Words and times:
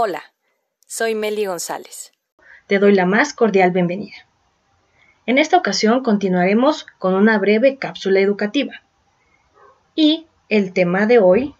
Hola, 0.00 0.22
soy 0.86 1.16
Meli 1.16 1.46
González. 1.46 2.12
Te 2.68 2.78
doy 2.78 2.94
la 2.94 3.04
más 3.04 3.32
cordial 3.32 3.72
bienvenida. 3.72 4.14
En 5.26 5.38
esta 5.38 5.56
ocasión 5.56 6.04
continuaremos 6.04 6.86
con 7.00 7.14
una 7.14 7.36
breve 7.36 7.78
cápsula 7.78 8.20
educativa. 8.20 8.74
Y 9.96 10.28
el 10.48 10.72
tema 10.72 11.06
de 11.06 11.18
hoy 11.18 11.56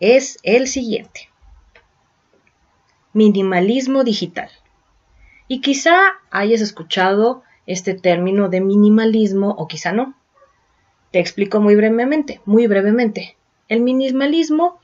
es 0.00 0.38
el 0.42 0.68
siguiente. 0.68 1.30
Minimalismo 3.14 4.04
digital. 4.04 4.50
Y 5.46 5.62
quizá 5.62 5.98
hayas 6.30 6.60
escuchado 6.60 7.42
este 7.64 7.94
término 7.94 8.50
de 8.50 8.60
minimalismo 8.60 9.52
o 9.56 9.66
quizá 9.66 9.92
no. 9.92 10.14
Te 11.10 11.20
explico 11.20 11.58
muy 11.58 11.74
brevemente, 11.74 12.42
muy 12.44 12.66
brevemente. 12.66 13.38
El 13.66 13.80
minimalismo 13.80 14.78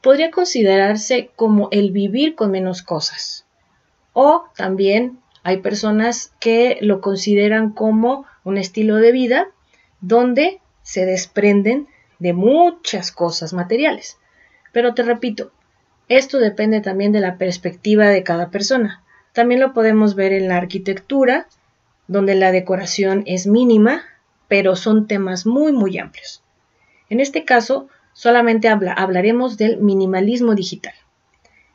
podría 0.00 0.30
considerarse 0.30 1.30
como 1.36 1.68
el 1.70 1.90
vivir 1.90 2.34
con 2.34 2.50
menos 2.50 2.82
cosas. 2.82 3.46
O 4.12 4.44
también 4.56 5.18
hay 5.42 5.58
personas 5.58 6.32
que 6.40 6.78
lo 6.80 7.00
consideran 7.00 7.70
como 7.70 8.26
un 8.44 8.58
estilo 8.58 8.96
de 8.96 9.12
vida 9.12 9.48
donde 10.00 10.60
se 10.82 11.06
desprenden 11.06 11.88
de 12.18 12.32
muchas 12.32 13.12
cosas 13.12 13.52
materiales. 13.52 14.18
Pero 14.72 14.94
te 14.94 15.02
repito, 15.02 15.52
esto 16.08 16.38
depende 16.38 16.80
también 16.80 17.12
de 17.12 17.20
la 17.20 17.38
perspectiva 17.38 18.08
de 18.08 18.22
cada 18.22 18.50
persona. 18.50 19.02
También 19.32 19.60
lo 19.60 19.72
podemos 19.72 20.14
ver 20.14 20.32
en 20.32 20.48
la 20.48 20.56
arquitectura, 20.56 21.46
donde 22.08 22.34
la 22.34 22.50
decoración 22.50 23.22
es 23.26 23.46
mínima, 23.46 24.02
pero 24.48 24.74
son 24.74 25.06
temas 25.06 25.46
muy, 25.46 25.72
muy 25.72 25.98
amplios. 25.98 26.42
En 27.08 27.20
este 27.20 27.44
caso, 27.44 27.88
solamente 28.20 28.68
hablaremos 28.68 29.56
del 29.56 29.78
minimalismo 29.78 30.54
digital. 30.54 30.92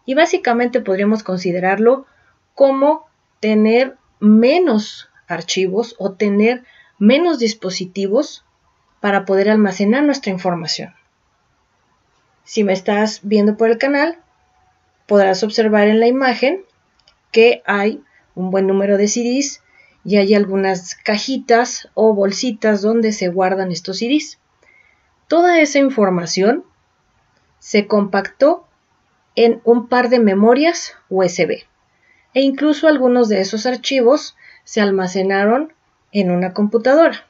Y 0.05 0.13
básicamente 0.13 0.79
podríamos 0.79 1.23
considerarlo 1.23 2.05
como 2.53 3.07
tener 3.39 3.97
menos 4.19 5.09
archivos 5.27 5.95
o 5.97 6.11
tener 6.11 6.63
menos 6.99 7.39
dispositivos 7.39 8.45
para 8.99 9.25
poder 9.25 9.49
almacenar 9.49 10.03
nuestra 10.03 10.31
información. 10.31 10.93
Si 12.43 12.63
me 12.63 12.73
estás 12.73 13.21
viendo 13.23 13.57
por 13.57 13.71
el 13.71 13.79
canal, 13.79 14.19
podrás 15.07 15.41
observar 15.41 15.87
en 15.87 15.99
la 15.99 16.05
imagen 16.05 16.61
que 17.31 17.63
hay 17.65 18.03
un 18.35 18.51
buen 18.51 18.67
número 18.67 18.99
de 18.99 19.07
CDs 19.07 19.63
y 20.03 20.17
hay 20.17 20.35
algunas 20.35 20.93
cajitas 20.93 21.89
o 21.95 22.13
bolsitas 22.13 22.83
donde 22.83 23.13
se 23.13 23.29
guardan 23.29 23.71
estos 23.71 23.97
CDs. 23.97 24.37
Toda 25.27 25.59
esa 25.59 25.79
información 25.79 26.63
se 27.59 27.87
compactó 27.87 28.67
en 29.35 29.61
un 29.63 29.87
par 29.87 30.09
de 30.09 30.19
memorias 30.19 30.93
USB 31.09 31.65
e 32.33 32.41
incluso 32.41 32.87
algunos 32.87 33.27
de 33.29 33.41
esos 33.41 33.65
archivos 33.65 34.35
se 34.65 34.81
almacenaron 34.81 35.73
en 36.11 36.31
una 36.31 36.53
computadora. 36.53 37.25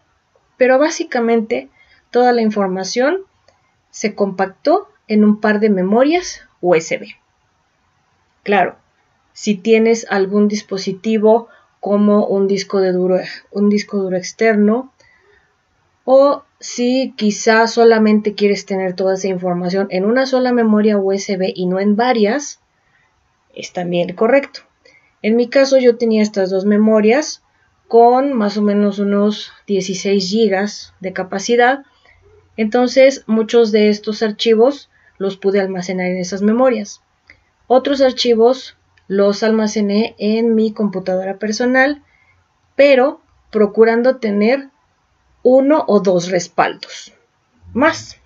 Pero 0.58 0.80
básicamente 0.80 1.70
toda 2.12 2.34
la 2.34 2.42
información 2.42 3.22
se 3.92 4.14
compactó 4.14 4.90
en 5.08 5.24
un 5.24 5.40
par 5.40 5.60
de 5.60 5.70
memorias 5.70 6.42
USB. 6.62 7.16
Claro, 8.44 8.76
si 9.32 9.56
tienes 9.56 10.06
algún 10.10 10.48
dispositivo 10.48 11.48
como 11.80 12.26
un 12.26 12.48
disco 12.48 12.80
de 12.80 12.92
duro, 12.92 13.20
un 13.52 13.70
disco 13.70 13.98
duro 13.98 14.18
externo 14.18 14.92
o 16.04 16.44
si 16.66 17.14
quizás 17.16 17.74
solamente 17.74 18.34
quieres 18.34 18.66
tener 18.66 18.96
toda 18.96 19.14
esa 19.14 19.28
información 19.28 19.86
en 19.92 20.04
una 20.04 20.26
sola 20.26 20.52
memoria 20.52 20.98
USB 20.98 21.52
y 21.54 21.68
no 21.68 21.80
en 21.80 21.96
varias, 21.96 22.60
es 23.54 23.72
también 23.72 24.16
correcto. 24.16 24.62
En 25.22 25.36
mi 25.36 25.48
caso 25.48 25.78
yo 25.78 25.98
tenía 25.98 26.24
estas 26.24 26.50
dos 26.50 26.66
memorias 26.66 27.44
con 27.88 28.34
más 28.34 28.58
o 28.58 28.64
menos 28.64 28.98
unos 28.98 29.52
16 29.68 30.34
GB 30.34 30.68
de 31.02 31.14
capacidad. 31.14 31.84
Entonces 32.58 33.24
muchos 33.28 33.72
de 33.72 33.90
estos 33.90 34.24
archivos 34.24 34.90
los 35.20 35.38
pude 35.38 35.62
almacenar 35.62 36.08
en 36.08 36.18
esas 36.18 36.42
memorias. 36.42 37.00
Otros 37.68 38.02
archivos 38.02 38.76
los 39.08 39.44
almacené 39.44 40.16
en 40.18 40.56
mi 40.56 40.74
computadora 40.74 41.38
personal, 41.38 42.02
pero 42.76 43.22
procurando 43.52 44.18
tener 44.18 44.72
uno 45.46 45.86
o 45.88 46.00
dos 46.00 46.32
respaldos. 46.32 47.14
Más. 47.72 48.18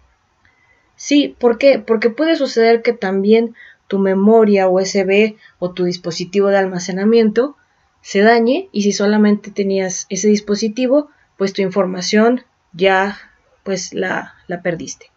Sí, 0.96 1.36
¿por 1.38 1.58
qué? 1.58 1.78
Porque 1.78 2.10
puede 2.10 2.38
suceder 2.38 2.82
que 2.82 2.94
también 2.94 3.56
tu 3.88 4.00
memoria 4.00 4.70
USB 4.70 5.36
o 5.60 5.72
tu 5.72 5.84
dispositivo 5.84 6.48
de 6.48 6.58
almacenamiento 6.58 7.58
se 8.02 8.22
dañe 8.22 8.70
y 8.72 8.84
si 8.84 8.94
solamente 8.94 9.52
tenías 9.52 10.06
ese 10.10 10.30
dispositivo, 10.30 11.10
pues 11.38 11.52
tu 11.52 11.62
información 11.62 12.46
ya 12.72 13.18
pues 13.64 13.94
la, 13.94 14.36
la 14.48 14.62
perdiste. 14.62 15.12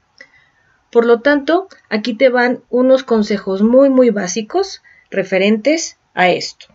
Por 0.91 1.07
lo 1.07 1.21
tanto, 1.21 1.69
aquí 1.89 2.15
te 2.15 2.31
van 2.31 2.65
unos 2.69 3.05
consejos 3.05 3.63
muy 3.63 3.91
muy 3.91 4.11
básicos 4.11 4.83
referentes 5.09 5.99
a 6.15 6.31
esto. 6.31 6.67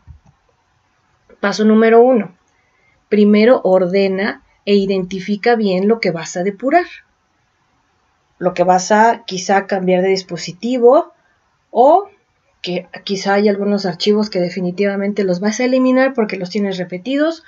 Paso 1.41 1.65
número 1.65 2.01
uno. 2.01 2.33
Primero 3.09 3.59
ordena 3.65 4.43
e 4.67 4.75
identifica 4.75 5.55
bien 5.55 5.87
lo 5.87 6.01
que 6.01 6.11
vas 6.11 6.35
a 6.35 6.43
depurar. 6.43 6.85
Lo 8.37 8.53
que 8.53 8.65
vas 8.65 8.91
a 8.91 9.23
quizá 9.25 9.65
cambiar 9.65 10.01
de 10.01 10.09
dispositivo 10.09 11.13
o 11.71 12.09
que 12.61 12.85
quizá 13.05 13.35
hay 13.35 13.47
algunos 13.47 13.85
archivos 13.85 14.29
que 14.29 14.41
definitivamente 14.41 15.23
los 15.23 15.39
vas 15.39 15.61
a 15.61 15.63
eliminar 15.63 16.13
porque 16.13 16.35
los 16.35 16.49
tienes 16.49 16.77
repetidos 16.77 17.43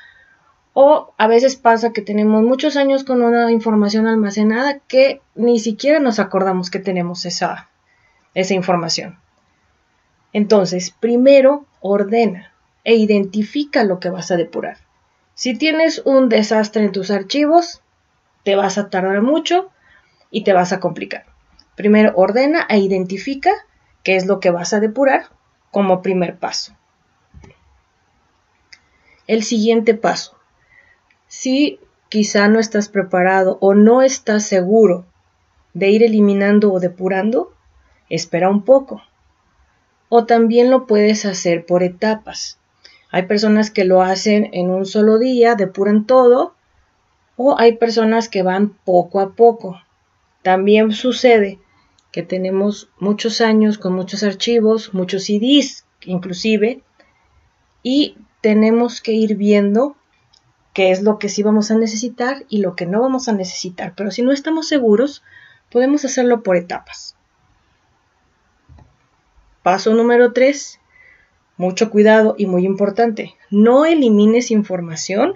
o 0.73 1.13
a 1.17 1.27
veces 1.27 1.57
pasa 1.57 1.91
que 1.91 2.01
tenemos 2.01 2.41
muchos 2.41 2.77
años 2.77 3.03
con 3.03 3.21
una 3.21 3.51
información 3.51 4.07
almacenada 4.07 4.79
que 4.87 5.21
ni 5.35 5.59
siquiera 5.59 5.99
nos 5.99 6.19
acordamos 6.19 6.69
que 6.69 6.79
tenemos 6.79 7.25
esa, 7.25 7.69
esa 8.33 8.53
información. 8.53 9.19
Entonces, 10.31 10.95
primero 10.97 11.65
ordena 11.81 12.53
e 12.85 12.95
identifica 12.95 13.83
lo 13.83 13.99
que 13.99 14.09
vas 14.09 14.31
a 14.31 14.37
depurar. 14.37 14.77
Si 15.39 15.57
tienes 15.57 16.01
un 16.03 16.27
desastre 16.27 16.83
en 16.83 16.91
tus 16.91 17.11
archivos, 17.11 17.81
te 18.43 18.57
vas 18.57 18.77
a 18.77 18.89
tardar 18.89 19.21
mucho 19.21 19.69
y 20.31 20.43
te 20.43 20.51
vas 20.51 20.73
a 20.73 20.81
complicar. 20.81 21.27
Primero 21.77 22.11
ordena 22.17 22.65
e 22.67 22.79
identifica 22.79 23.49
qué 24.03 24.17
es 24.17 24.25
lo 24.25 24.41
que 24.41 24.49
vas 24.51 24.73
a 24.73 24.81
depurar 24.81 25.29
como 25.71 26.01
primer 26.01 26.37
paso. 26.37 26.75
El 29.27 29.43
siguiente 29.43 29.93
paso. 29.93 30.37
Si 31.27 31.79
quizá 32.09 32.49
no 32.49 32.59
estás 32.59 32.89
preparado 32.89 33.57
o 33.61 33.73
no 33.73 34.01
estás 34.01 34.45
seguro 34.45 35.05
de 35.73 35.87
ir 35.87 36.03
eliminando 36.03 36.69
o 36.69 36.81
depurando, 36.81 37.53
espera 38.09 38.49
un 38.49 38.65
poco. 38.65 39.03
O 40.09 40.25
también 40.25 40.69
lo 40.69 40.85
puedes 40.85 41.25
hacer 41.25 41.65
por 41.65 41.81
etapas. 41.81 42.58
Hay 43.11 43.23
personas 43.23 43.71
que 43.71 43.85
lo 43.85 44.01
hacen 44.01 44.49
en 44.53 44.69
un 44.69 44.85
solo 44.85 45.17
día, 45.17 45.55
depuran 45.55 46.05
todo, 46.05 46.55
o 47.37 47.57
hay 47.57 47.77
personas 47.77 48.29
que 48.29 48.43
van 48.43 48.69
poco 48.69 49.19
a 49.19 49.33
poco. 49.33 49.81
También 50.43 50.91
sucede 50.91 51.59
que 52.11 52.23
tenemos 52.23 52.89
muchos 52.99 53.41
años 53.41 53.77
con 53.77 53.93
muchos 53.93 54.23
archivos, 54.23 54.93
muchos 54.93 55.25
CDs 55.25 55.85
inclusive, 56.05 56.81
y 57.83 58.17
tenemos 58.41 59.01
que 59.01 59.11
ir 59.13 59.35
viendo 59.35 59.95
qué 60.73 60.91
es 60.91 61.01
lo 61.01 61.19
que 61.19 61.29
sí 61.29 61.43
vamos 61.43 61.71
a 61.71 61.75
necesitar 61.75 62.45
y 62.47 62.59
lo 62.59 62.75
que 62.75 62.85
no 62.85 63.01
vamos 63.01 63.27
a 63.27 63.33
necesitar. 63.33 63.93
Pero 63.95 64.11
si 64.11 64.21
no 64.21 64.31
estamos 64.31 64.67
seguros, 64.67 65.23
podemos 65.71 66.05
hacerlo 66.05 66.41
por 66.41 66.55
etapas. 66.55 67.15
Paso 69.63 69.93
número 69.93 70.31
3 70.31 70.78
mucho 71.59 71.91
cuidado 71.91 72.35
y 72.37 72.45
muy 72.45 72.65
importante, 72.65 73.35
no 73.51 73.85
elimines 73.85 74.49
información 74.49 75.33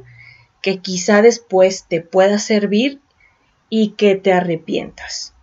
que 0.61 0.77
quizá 0.77 1.21
después 1.21 1.85
te 1.89 1.99
pueda 1.99 2.39
servir 2.39 3.01
y 3.69 3.89
que 3.89 4.15
te 4.15 4.31
arrepientas. 4.31 5.33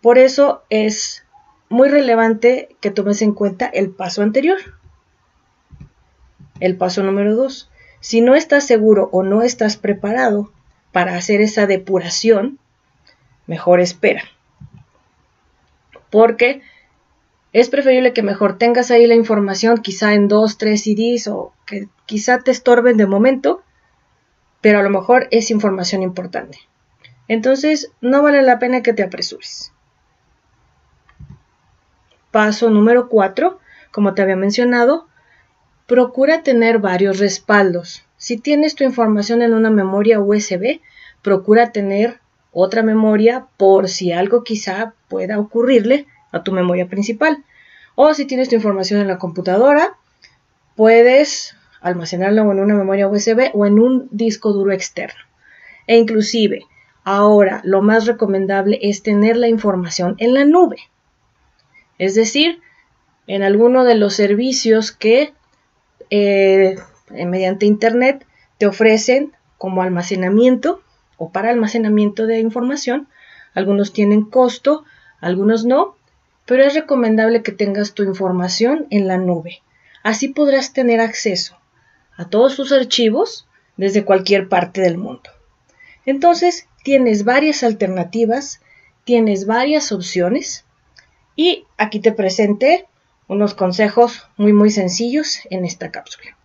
Por 0.00 0.16
eso 0.16 0.62
es 0.70 1.26
muy 1.68 1.90
relevante 1.90 2.74
que 2.80 2.90
tomes 2.90 3.20
en 3.20 3.34
cuenta 3.34 3.66
el 3.66 3.90
paso 3.90 4.22
anterior. 4.22 4.56
El 6.60 6.78
paso 6.78 7.02
número 7.02 7.36
2. 7.36 7.70
Si 8.00 8.22
no 8.22 8.34
estás 8.34 8.66
seguro 8.66 9.10
o 9.12 9.22
no 9.22 9.42
estás 9.42 9.76
preparado 9.76 10.50
para 10.92 11.14
hacer 11.14 11.42
esa 11.42 11.66
depuración, 11.66 12.58
mejor 13.46 13.80
espera. 13.80 14.24
Porque 16.08 16.62
es 17.52 17.68
preferible 17.68 18.12
que 18.12 18.22
mejor 18.22 18.58
tengas 18.58 18.90
ahí 18.90 19.06
la 19.06 19.14
información, 19.14 19.78
quizá 19.78 20.14
en 20.14 20.28
dos, 20.28 20.56
tres 20.56 20.84
CDs 20.84 21.26
o 21.26 21.52
que 21.66 21.88
quizá 22.06 22.38
te 22.38 22.50
estorben 22.50 22.96
de 22.96 23.06
momento, 23.06 23.62
pero 24.60 24.78
a 24.78 24.82
lo 24.82 24.90
mejor 24.90 25.26
es 25.30 25.50
información 25.50 26.02
importante. 26.02 26.58
Entonces, 27.26 27.90
no 28.00 28.22
vale 28.22 28.42
la 28.42 28.58
pena 28.58 28.82
que 28.82 28.92
te 28.92 29.02
apresures. 29.02 29.72
Paso 32.30 32.70
número 32.70 33.08
4. 33.08 33.58
como 33.90 34.14
te 34.14 34.22
había 34.22 34.36
mencionado, 34.36 35.08
procura 35.86 36.44
tener 36.44 36.78
varios 36.78 37.18
respaldos. 37.18 38.04
Si 38.16 38.36
tienes 38.36 38.76
tu 38.76 38.84
información 38.84 39.42
en 39.42 39.54
una 39.54 39.70
memoria 39.70 40.20
USB, 40.20 40.80
procura 41.22 41.72
tener 41.72 42.20
otra 42.52 42.84
memoria 42.84 43.46
por 43.56 43.88
si 43.88 44.12
algo 44.12 44.44
quizá 44.44 44.94
pueda 45.08 45.40
ocurrirle 45.40 46.06
a 46.32 46.42
tu 46.42 46.52
memoria 46.52 46.86
principal. 46.86 47.44
O 47.94 48.14
si 48.14 48.24
tienes 48.24 48.48
tu 48.48 48.54
información 48.54 49.00
en 49.00 49.08
la 49.08 49.18
computadora, 49.18 49.96
puedes 50.76 51.56
almacenarlo 51.80 52.50
en 52.52 52.60
una 52.60 52.74
memoria 52.74 53.08
USB 53.08 53.50
o 53.54 53.66
en 53.66 53.78
un 53.78 54.08
disco 54.10 54.52
duro 54.52 54.72
externo. 54.72 55.20
E 55.86 55.96
inclusive, 55.96 56.62
ahora 57.04 57.60
lo 57.64 57.82
más 57.82 58.06
recomendable 58.06 58.78
es 58.82 59.02
tener 59.02 59.36
la 59.36 59.48
información 59.48 60.14
en 60.18 60.34
la 60.34 60.44
nube. 60.44 60.78
Es 61.98 62.14
decir, 62.14 62.60
en 63.26 63.42
alguno 63.42 63.84
de 63.84 63.94
los 63.94 64.14
servicios 64.14 64.92
que 64.92 65.32
eh, 66.10 66.76
mediante 67.10 67.66
Internet 67.66 68.26
te 68.58 68.66
ofrecen 68.66 69.32
como 69.58 69.82
almacenamiento 69.82 70.80
o 71.16 71.30
para 71.30 71.50
almacenamiento 71.50 72.26
de 72.26 72.40
información. 72.40 73.08
Algunos 73.54 73.92
tienen 73.92 74.22
costo, 74.22 74.84
algunos 75.20 75.64
no, 75.64 75.96
pero 76.50 76.64
es 76.64 76.74
recomendable 76.74 77.44
que 77.44 77.52
tengas 77.52 77.94
tu 77.94 78.02
información 78.02 78.88
en 78.90 79.06
la 79.06 79.18
nube. 79.18 79.62
Así 80.02 80.26
podrás 80.26 80.72
tener 80.72 80.98
acceso 80.98 81.56
a 82.16 82.28
todos 82.28 82.56
tus 82.56 82.72
archivos 82.72 83.46
desde 83.76 84.04
cualquier 84.04 84.48
parte 84.48 84.80
del 84.80 84.98
mundo. 84.98 85.30
Entonces, 86.06 86.66
tienes 86.82 87.22
varias 87.22 87.62
alternativas, 87.62 88.60
tienes 89.04 89.46
varias 89.46 89.92
opciones 89.92 90.64
y 91.36 91.66
aquí 91.78 92.00
te 92.00 92.10
presenté 92.10 92.88
unos 93.28 93.54
consejos 93.54 94.26
muy 94.36 94.52
muy 94.52 94.72
sencillos 94.72 95.42
en 95.50 95.64
esta 95.64 95.92
cápsula. 95.92 96.36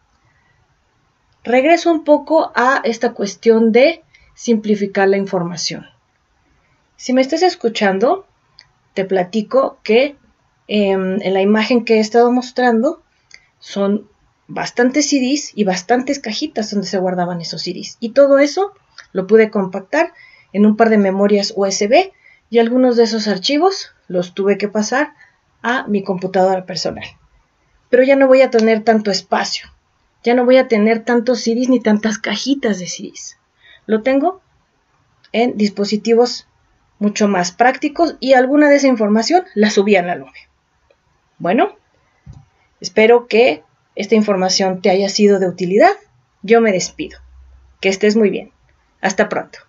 Regreso 1.43 1.91
un 1.91 2.03
poco 2.03 2.51
a 2.53 2.79
esta 2.83 3.13
cuestión 3.13 3.71
de 3.71 4.03
simplificar 4.35 5.07
la 5.07 5.17
información. 5.17 5.87
Si 6.95 7.11
me 7.11 7.21
estás 7.21 7.41
escuchando, 7.41 8.27
te 8.95 9.05
platico 9.05 9.77
que 9.83 10.15
em, 10.67 11.21
en 11.21 11.33
la 11.33 11.41
imagen 11.41 11.85
que 11.85 11.97
he 11.97 11.99
estado 11.99 12.31
mostrando 12.31 13.03
son 13.59 14.09
bastantes 14.47 15.09
CDs 15.09 15.51
y 15.53 15.63
bastantes 15.65 16.19
cajitas 16.19 16.71
donde 16.71 16.87
se 16.87 16.97
guardaban 16.97 17.41
esos 17.41 17.61
CDs. 17.61 17.97
Y 17.99 18.09
todo 18.09 18.39
eso 18.39 18.71
lo 19.11 19.27
pude 19.27 19.51
compactar 19.51 20.13
en 20.53 20.65
un 20.65 20.77
par 20.77 20.89
de 20.89 20.97
memorias 20.97 21.53
USB 21.55 22.11
y 22.49 22.59
algunos 22.59 22.95
de 22.95 23.03
esos 23.03 23.27
archivos 23.27 23.91
los 24.07 24.33
tuve 24.33 24.57
que 24.57 24.69
pasar 24.69 25.13
a 25.61 25.85
mi 25.87 26.03
computadora 26.03 26.65
personal. 26.65 27.05
Pero 27.89 28.03
ya 28.03 28.15
no 28.15 28.27
voy 28.27 28.41
a 28.41 28.49
tener 28.49 28.83
tanto 28.83 29.11
espacio, 29.11 29.67
ya 30.23 30.33
no 30.33 30.45
voy 30.45 30.57
a 30.57 30.67
tener 30.67 31.03
tantos 31.03 31.41
CDs 31.41 31.69
ni 31.69 31.79
tantas 31.79 32.17
cajitas 32.17 32.79
de 32.79 32.87
CDs. 32.87 33.37
Lo 33.87 34.03
tengo 34.03 34.41
en 35.31 35.57
dispositivos 35.57 36.47
mucho 36.99 37.27
más 37.27 37.51
prácticos 37.51 38.15
y 38.19 38.33
alguna 38.33 38.69
de 38.69 38.77
esa 38.77 38.87
información 38.87 39.43
la 39.53 39.69
subí 39.69 39.95
a 39.95 40.03
la 40.03 40.15
nube. 40.15 40.49
Bueno, 41.37 41.75
espero 42.79 43.27
que 43.27 43.63
esta 43.95 44.15
información 44.15 44.81
te 44.81 44.89
haya 44.89 45.09
sido 45.09 45.39
de 45.39 45.47
utilidad. 45.47 45.91
Yo 46.41 46.61
me 46.61 46.71
despido. 46.71 47.19
Que 47.81 47.89
estés 47.89 48.15
muy 48.15 48.29
bien. 48.29 48.51
Hasta 49.01 49.29
pronto. 49.29 49.59